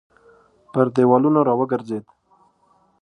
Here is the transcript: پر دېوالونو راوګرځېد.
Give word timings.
پر 0.71 0.85
دېوالونو 0.95 1.39
راوګرځېد. 1.47 2.05